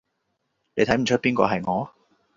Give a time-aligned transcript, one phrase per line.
[0.73, 1.91] 你睇唔岀邊個係我？